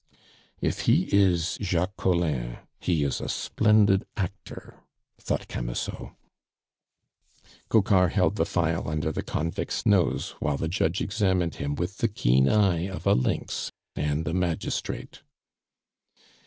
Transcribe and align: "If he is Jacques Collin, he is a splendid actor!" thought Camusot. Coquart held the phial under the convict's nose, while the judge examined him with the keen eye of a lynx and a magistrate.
"If 0.61 0.79
he 0.89 1.03
is 1.15 1.59
Jacques 1.61 1.95
Collin, 1.95 2.57
he 2.79 3.03
is 3.03 3.21
a 3.21 3.29
splendid 3.29 4.03
actor!" 4.17 4.79
thought 5.19 5.47
Camusot. 5.47 6.15
Coquart 7.69 8.13
held 8.13 8.35
the 8.35 8.47
phial 8.47 8.89
under 8.89 9.11
the 9.11 9.21
convict's 9.21 9.85
nose, 9.85 10.31
while 10.39 10.57
the 10.57 10.67
judge 10.67 11.01
examined 11.01 11.53
him 11.57 11.75
with 11.75 11.99
the 11.99 12.07
keen 12.07 12.49
eye 12.49 12.87
of 12.89 13.05
a 13.05 13.13
lynx 13.13 13.71
and 13.95 14.27
a 14.27 14.33
magistrate. 14.33 15.21